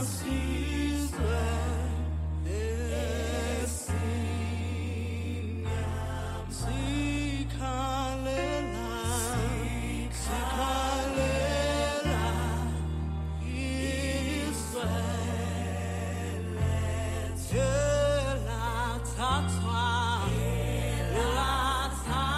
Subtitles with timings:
[0.00, 0.49] assim.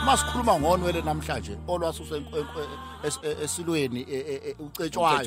[0.06, 2.22] Masikhuluma ngonwele namhlanje olwasuswe
[3.42, 5.18] esilweni e, e, e, ucetshwayo.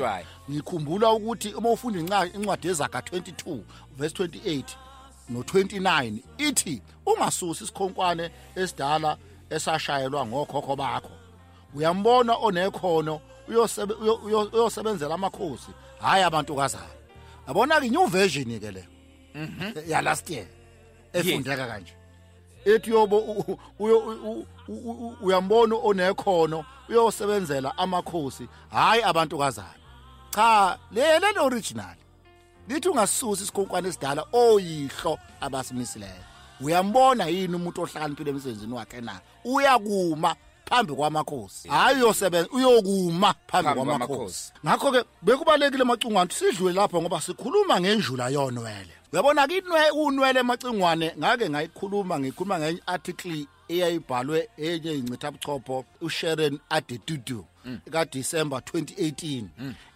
[0.52, 3.60] Ngikhumbula ukuthi uma ufunda incwadi yezaga 22
[3.98, 4.64] verse 28
[5.34, 9.18] no29 ithi ungasusi isikhonkwane esidala
[9.50, 11.12] esashayelwa ngokhokho bakho.
[11.76, 15.72] Uyambona onekhono uyosebe- uyo- uyo- uyosebenzela amakhosi.
[16.00, 16.86] Hayi abantukazana.
[17.48, 18.86] Yabona ke new version ke le
[19.88, 20.46] ya last year
[21.14, 21.94] efundeka kanje.
[22.66, 23.18] Ethi yobo
[25.22, 28.48] uyambona onekhono uyosebenzela amakhosi.
[28.72, 29.80] Hayi abantukazana.
[30.32, 31.96] Cha le le original.
[32.68, 36.26] Lithi ungasusi isikhonkwane esidala oyihlo abasimisileyo
[36.62, 39.20] uyambona yini umuntu ohlakaniphile emsebenzini wakhe na?
[39.46, 41.68] Uyakuma phambi kwamakhosi.
[41.68, 44.54] Hayi uyosebenza uyokuma phambi kwamakhosi.
[44.66, 48.94] ngakho ke bekubalekile emacingwane sidlule lapho ngoba sikhuluma ngenjula yonwele.
[49.14, 56.60] Uyabona ke inwe unwele emacingwane ngake ngayikhuluma ngikhuluma ngenye article eyayibhalwe enye incitha buchopho uSharon
[56.70, 57.46] Adetutu
[57.92, 59.44] kaDecember 2018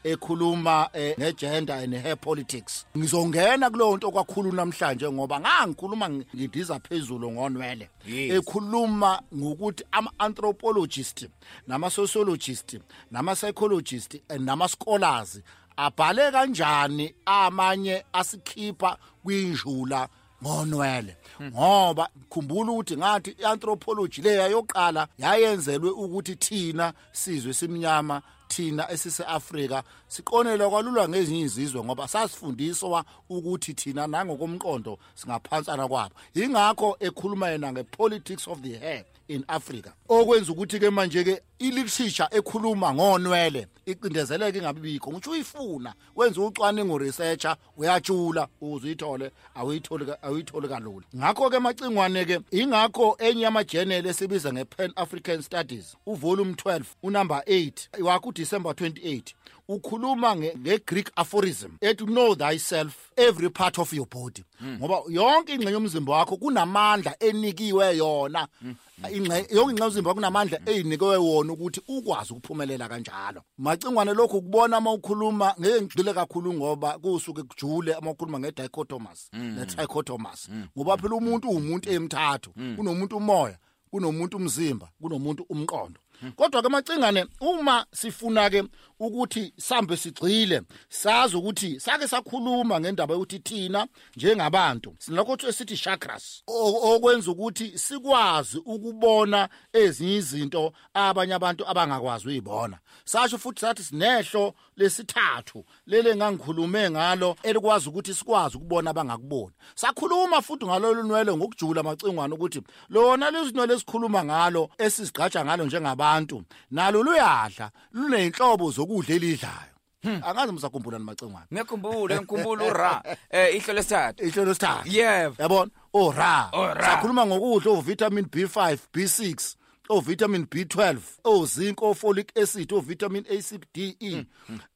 [0.03, 2.85] ekhuluma eh, ngegender and hair politics.
[2.97, 7.89] Ngizongena kuleyo nto kwakhulu namhlanje ngoba ngangikhuluma ngidiza phezulu ngonwele.
[8.07, 8.31] Yes.
[8.31, 11.27] ekhuluma ngokuthi ama-anthropologist
[11.67, 12.79] nama-sociologist
[13.11, 15.39] nama-psychologist and nama-scholars
[15.77, 20.09] abhale kanjani amanye asikhipha kwinjula
[20.43, 29.83] ngonwele ngoba khumbula ukuthi ngathi i-anthropology leya yoqala yayenzelwe ukuthi thina sizwe simnyama thina esise-afrika
[30.07, 36.15] siqonelwa kwalulwa ngezinye izizwe ngoba sasifundiswa ukuthi thina nangokomqondo singaphansana kwabo.
[36.35, 39.89] Yingakho ekhuluma yena nge-politics of the hair in africa.
[40.09, 48.85] Okwenza ukuthi-ke manje-ke iliterature ekhuluma ngonwele icindezeleke ingabibikho ngisho uyifuna wenza ucwaningo researcher uyajula ukuze
[48.87, 51.05] uyithole awuyitholi ka- awuyitholi kalula.
[51.15, 58.71] Ngakho-ke macingwane-ke ingakho enye yamajeneli esibiza nge-pan african studies uvolume 12 unumber 8 wakho udisemba
[58.71, 59.21] 28
[59.67, 64.43] ukhuluma nge- nge-greek aphorism ethi know thyself every part of your body.
[64.63, 68.47] Ngoba yonke ingxenye yomzimba wakho kunamandla enikiwe yona.
[68.65, 73.42] Ingxe- yonke ingxenye yomzimba kunamandla eyinikiwe wona ukuthi ukwazi ukuphumelela kanjalo.
[73.58, 80.49] Macingwane lokhu kubona uma ukhuluma ngeke ngigxile kakhulu ngoba kusuke kujule uma ukhuluma nge-dichotomas ne-trichotomas
[80.77, 83.58] ngoba phela umuntu uwumuntu emthathu kunomuntu umoya
[83.92, 85.99] kunomuntu umzimba kunomuntu umqondo.
[86.36, 88.64] Kodwa ke macingane uma sifuna ke
[88.99, 96.95] ukuthi sambe sigcile sazi ukuthi sake sakhuluma ngendaba yokuthi thina njengabantu sinalokho esithi chakras o-
[96.95, 102.77] okwenza ukuthi sikwazi ukubona ezinye izinto abanye abantu abangakwazi uyibona.
[103.05, 109.54] Sasho futhi sathi sinehlo lesithathu lele ngangikhulume ngalo elikwazi ukuthi sikwazi ukubona abangakuboni.
[109.76, 117.04] Sakhuluma futhi ngalolu nwele ngokujula macingwane ukuthi lona lezinwele esikhuluma ngalo esizigqaja ngalo njengabantu nalo
[117.04, 120.22] luyadla luneyinhlobo zokudla elidlayo.
[120.23, 123.04] Angazi msakhumbula nimacingwane ngiyakhumbula ngikhumbula ura.
[123.32, 124.23] Eh ihlo lesithathu.
[124.23, 124.89] Ihlo lesithathu.
[124.89, 125.36] Yebo.
[125.44, 125.72] Yabona?
[125.94, 126.86] Ora Ora.
[126.86, 129.56] sakhuluma ngokudla ovitamin B5 B6
[129.89, 134.25] ovitamin B12 ozinc ofolic acid ovitamin A C D E.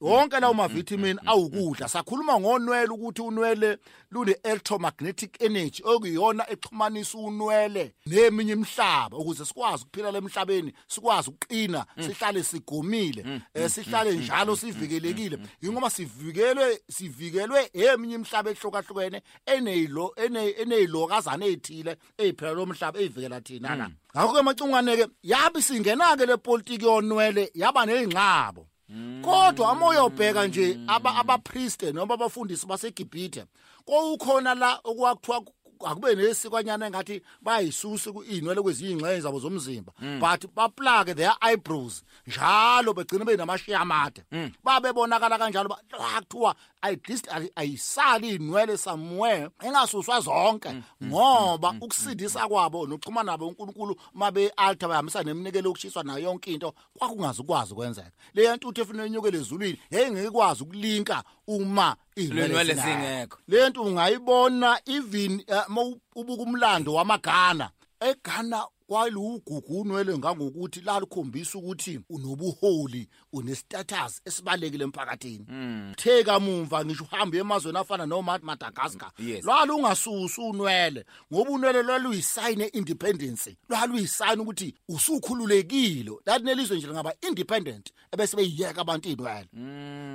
[0.02, 1.88] Wonke lawo mavitamin awukudla.
[1.88, 3.78] Sakhuluma ngonwele ukuthi unwele
[4.12, 12.44] lune electromagnetic energy okuyona exhumanisa unwele neminye imhlaba ukuze sikwazi ukuphila lemhlabeni sikwazi ukuqina sihlale
[12.44, 15.38] sigomile eh, sihlale njalo sivikelekile.
[15.62, 23.76] Ingoba sivikelwe sivikelwe eminye imhlaba ehlukahlukene eneyilo ene- eneyilokazana ezithile eziphela lo mhlaba ezivikela thina
[23.76, 23.92] na?
[24.16, 28.68] Ngakho ke macungwane ke yabi singena ke le politiki yonwele yaba nezingxabo
[29.22, 33.46] kodwa uma uyobheka nje aba abapriste noma abafundisi baseGibhithe
[33.86, 35.42] kokukhona la okwakuthiwa
[35.86, 43.26] akube nesikwanyana engathi bayisusa inwele kwezinye ingxenye zabo zomzimba but baplake their eyebrows njalo begcina
[43.26, 44.24] benamashiya amade.
[44.64, 50.70] Babebonakala kanjalo ba- la kuthiwa at least ay- ayisali inwele somewhere engasuswa zonke
[51.04, 57.42] ngoba ukusindisa kwabo nokuxhumana nabo uNkulunkulu mabe altar bahambisa neminikelo yokushiswa nayo yonke into kwakungazi
[57.42, 58.12] ukwazi ukwenzeka.
[58.34, 63.38] Le nto uthi efuna enyukele ezulwini hey ngeke ikwazi ukulinka uma Ley'nwele inwele zingekho.
[63.48, 65.82] le nto ungayibona even eh, uma
[66.16, 67.70] ubuka umlando wamagana
[68.00, 75.46] eGhana walugugu unwele ngangokuthi lalukhombisa ukuthi unobuholi unestatus esibalekile emphakathini.
[75.98, 79.12] The kamumva ngisho uhambe emazweni afana no Madagascar.
[79.18, 79.46] Yes.
[79.46, 83.58] lwalungasusu unwele ngoba unwele lwaluyisayine independence.
[83.70, 86.12] Lwaluyisayine ukuthi usukhululekile.
[86.26, 89.48] Lathi nelizwe nje ngaba independent ebese beyiyeka abantu inwele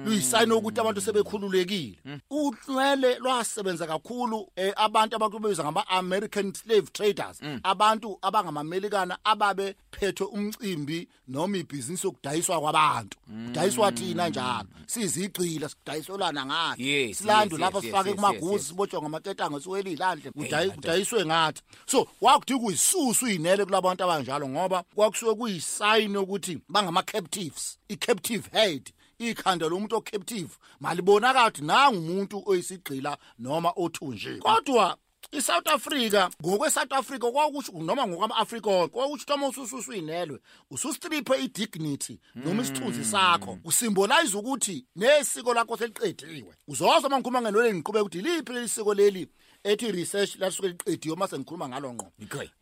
[0.05, 1.99] luyisayine ukuthi abantu sebekhululekile.
[2.31, 7.41] Unwele lwasebenza kakhulu eh, abantu abakubebiza ngama American slave traders.
[7.63, 8.19] Abantu
[8.69, 13.19] abangamamelikana ababe phethwe umcimbi noma ibhizinisi yokudayiswa kwabantu.
[13.47, 14.69] Kudayiswa thina njalo.
[14.87, 16.89] Sizigqila sidayiselana ngani?
[16.89, 21.63] Yes, silandu yes, sifake kumaguzi sibotshwa ngamaketanga siwele ilandle kudayiswe ngathi.
[21.87, 29.69] So wakudika uyisusu uyinele kulabantu abanjalo ngoba kwakusuke kuyisayini ukuthi bangama captives i-captive head ikhanda
[29.69, 30.51] lomuntu ocaptive
[30.81, 34.97] malibonakala ukuthi nanga umuntu oyisigqila noma othunjiwe kodwa
[35.33, 40.39] iSouth Africa ngokweSouth Africa kwakusho noma ngokwama-Afrika wonke kwakusho ukuthi uma usususu uyinelwe
[40.71, 48.05] usustriphe i-dignity noma isithunzi sakho usymbolize ukuthi nesiko lakho seliqediwe uzozwa uma ngikhuluma ngenwele ngiqhubeka
[48.05, 49.29] ukuthi liphi leli siko leli
[49.65, 52.07] ethi research lisuke liqediwe uma sengikhuluma ngalo ngqo.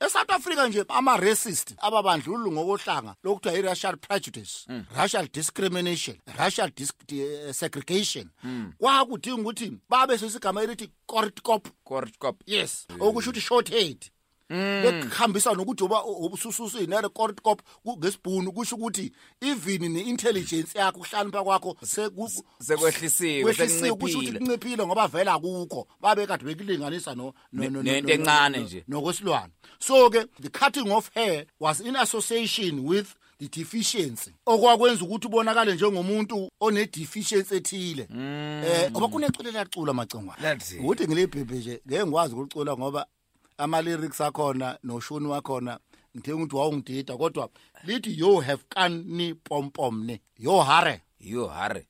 [0.01, 4.67] eSouth Africa nje ama-racist ababandlululu ngokohlanga lokuthiwa i-racial prejudice
[4.97, 8.29] racial discrimination racial dis di- segregation.
[8.79, 12.37] Kwakudinga ukuthi babe sesigama elithi kortkop Kortkop.
[12.47, 13.99] yes okusho ukuthi short head
[14.51, 17.63] bekuhambisa nokuthi uba ubusususu inere kortkop
[17.99, 21.77] ngesibhunu kusho ukuthi even ne-intelligence yakho ukuhlakanipha kwakho
[22.63, 27.15] Sekwehlisiwe, kwehlisiwe kusho ukuthi kunciphile ngoba vela kukho babe kade bekulinganisa
[27.53, 28.85] nento encane nje.
[28.89, 29.53] nokwesilwane.
[29.79, 34.33] So ke the cutting of hair was in association with the deficiency.
[34.47, 38.09] Okwakwenza ukuthi ubonakale njengomuntu one-deficiency ethile.
[38.13, 40.79] Eh ngoba kuneculo elacula macingwane Lathi.
[40.79, 43.07] ukuthi ngilibhebhe nje ngeke ngikwazi ukulicula ngoba
[43.59, 45.79] ama-lyrics akhona noshuni wakhona
[46.17, 47.49] ngithenga ukuthi wawungidida kodwa
[47.85, 51.87] lithi yo have kani pompomne yo hare You hare.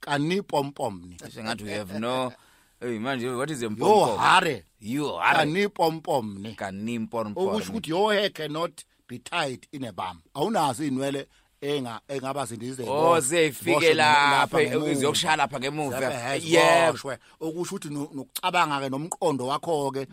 [0.00, 2.32] kani pompomne Sengathi we have no
[2.80, 4.16] Hey manje what is yo empompo?
[4.16, 5.38] hare You hare.
[5.38, 7.40] kani pompomne Kanimpompo.
[7.40, 11.28] okusho ukuthi your hair cannot be tied in a bum awunazo inwele
[11.60, 16.34] enga engaba zindize Oh zeyifike lapha izokushaya lapha ngemuva.
[16.42, 17.18] Yebo.
[17.40, 20.06] okusho ukuthi no- nokucabanga ke nomqondo wakho ke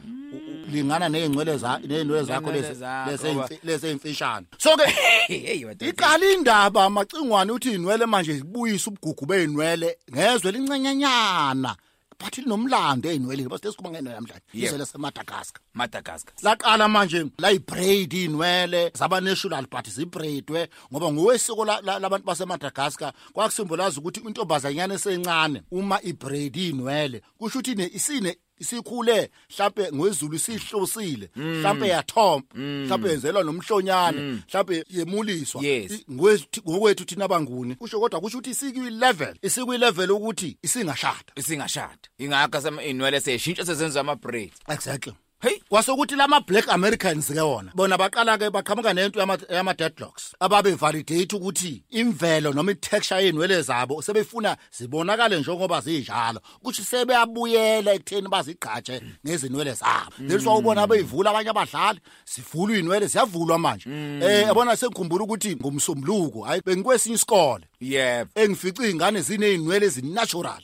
[0.69, 4.85] lingana nezingcwele za nezinwele zakho Ney'nwele lezi zakho, lezi ba- eyimfi- lezi eyimfishane so ke
[5.27, 5.81] Hey what?
[5.81, 11.75] iqala indaba amacingwane uthi inwele manje zibuyisa ubugugu beinwele ngezwe lincenyanyana
[12.19, 14.65] but linomlando einwele bese sikhuluma ngenwele namhlanje Yebo.
[14.67, 16.33] izwe laseMadagascar Madagascar.
[16.41, 23.99] laqala manje layibraid inwele zaba natural but zibraidwe ngoba ngowesiko la- la- labantu baseMadagascar kwakusimbolaza
[23.99, 31.87] ukuthi intombazanyana esencane uma ibraid inwele kusho ukuthi ine- isine isikhule mhlambe ngwezulu sihlosile mhlambe
[31.87, 35.63] yathomba mhlambe yenzelwa nomhlonyane mhlambe yemuliswa.
[36.11, 41.31] Ngokwethu thina abanguni kusho kodwa kusho ukuthi isikwi level isikwi level ukuthi isingashada.
[41.35, 41.97] Isingashada.
[42.17, 44.57] Ingakho sama inwele seyishintsha sezenza ama braids.
[44.67, 45.13] exactly.
[45.41, 45.61] Hey.
[45.69, 47.71] kwasokuthi lama black americans ke wona.
[47.73, 49.19] Bona baqala ke baqhamuka nento
[49.49, 56.41] yama deadlocks ababe validate ukuthi imvelo noma itexture yenwele zabo sebefuna zibonakale njengoba zinjalo.
[56.61, 60.11] Ukuthi sebeyabuyela ekutheni bazigqatshe ngezinwele zabo.
[60.19, 63.89] Leli swawubona beyivula abanye abadlali sivulwa inwele ziyavulwa manje.
[64.21, 67.63] Eh yabona sengikhumbula ukuthi ngomsombuluko hayi bengikwesinye isikole.
[67.79, 68.29] Yebo.
[68.35, 70.63] engifica ingane zineinwele ezinatural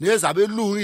[0.00, 0.78] nezabelungu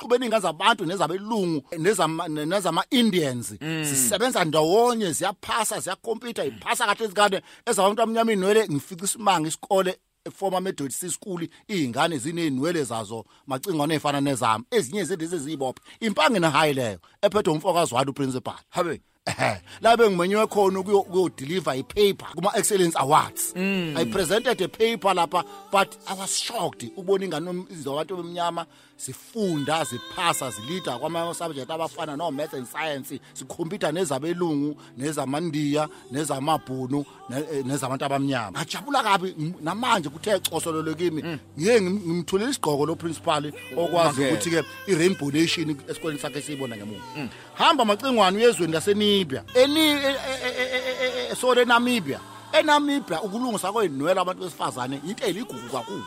[0.00, 7.04] i- i- kuxubene ingane zabantu nezabelungu nezama nezama Indians sisebenza ndawonye ziyaphasa ziyakompita iphasa kahle
[7.04, 9.98] izingane ezabantu abanyama inwele ngifica isimanga isikole
[10.36, 11.48] former Methodist school.
[11.68, 14.64] Izingane zineinwele zazo macingwane efana nezami.
[14.70, 18.54] Ezinye zedeze zibophe impange na high leyo ephethwe umfokazi walo principal.
[18.68, 19.00] Habe.
[19.26, 19.60] ehe.
[19.80, 25.88] Labe ngimenywe khona ukuyo ukuyodeliver ipaper kuma excellence awards i presented a paper lapha but
[26.06, 26.90] i was shocked.
[26.96, 28.66] Ubona ingane zabantu bemnyama
[29.00, 37.44] sifunda ziphasa zilida kwama subject abafana no maths and science sikhompyutha nezabelungu nezamandiya nezamabhunu ne-
[37.52, 38.50] eh, nezabantu abamnyama.
[38.58, 41.22] Ngajabula kabi ng- namanje kuthe cosololo kimi
[41.58, 44.32] ngiye ngim- ngimthulela isigqoko lo principal okwazi Okay.
[44.32, 47.28] ukuthi ke i-rainbow nation esikoleni sakhe siyibona ngemuva.
[47.54, 52.20] Hamba amacingwane uyezweni lasenibia eni e- e- e- e- e- e- sorry enamibia.
[52.52, 56.04] enamibia ukulungisa kwey'nwele abantu besifazane into eligugu kakhulu.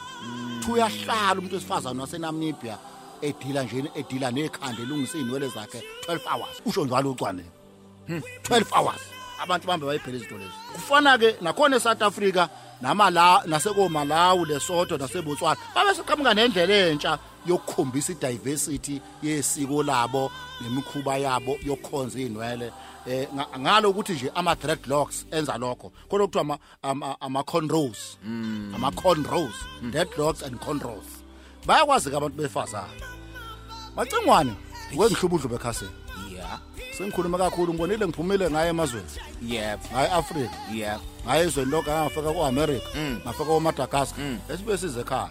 [0.63, 2.77] Thi uyahlala umuntu wesifazane wasenamibia
[3.21, 6.61] edila nje edila nekhanda elungisa iy'nwele zakhe 12 hours.
[6.65, 7.43] Usho njalo ucwane
[8.09, 9.01] 12 hours.
[9.43, 10.51] Abantu bambe bayiphela izinto lezi.
[10.73, 12.47] Kufana-ke nakhona e-south africa
[12.81, 22.19] namala nasekomalawu lesotho nasebotswana babe seqhamuka nendlela entsha yokukhombisa i-diversity yesiko labo nemikhuba yabo yokukhonza
[22.19, 22.71] iy'nwele.
[23.07, 25.91] Eh nga- ngalo ukuthi nje ama dreadlocks enza lokho.
[26.09, 28.17] Khona kuthiwa ama ama, cornrows
[28.75, 29.55] ama cornrows
[29.91, 31.05] dreadlocks and cornrows
[31.65, 32.87] bayakwazi ke abantu befazana
[33.95, 34.53] macingwane
[34.95, 35.91] wengihlubuhlu bekhasini
[36.35, 36.59] yeah
[36.97, 39.07] sengikhuluma kakhulu ngibonile ngiphumile ngaye emazweni.
[39.41, 39.79] Yep.
[39.91, 40.99] Ngaye Africa yep.
[41.25, 42.87] Ngaye ezweni lonke ngafika kuAmerica
[43.25, 44.25] ngafika kuMadagascar.
[44.53, 45.29] Esibe size ekhaya.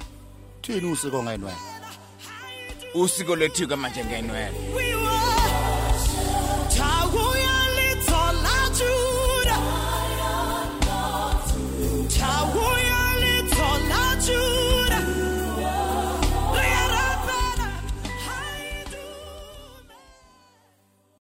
[0.63, 1.57] Thini usiko ngenwele
[2.95, 4.95] usiko lethu ke manje ngenwele We